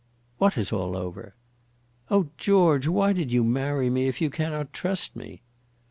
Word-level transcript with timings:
"What 0.39 0.57
is 0.57 0.71
all 0.71 0.97
over?" 0.97 1.35
"Oh, 2.09 2.29
George, 2.39 2.87
why 2.87 3.13
did 3.13 3.31
you 3.31 3.43
marry 3.43 3.87
me, 3.91 4.07
if 4.07 4.19
you 4.19 4.31
cannot 4.31 4.73
trust 4.73 5.15
me?" 5.15 5.43